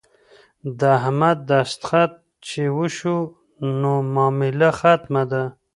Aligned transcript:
د 0.79 0.81
احمد 0.97 1.37
دستخط 1.51 2.11
چې 2.47 2.61
وشو 2.77 3.17
نو 3.81 3.93
معامله 4.13 4.69
ختمه 4.79 5.23
ده. 5.31 5.43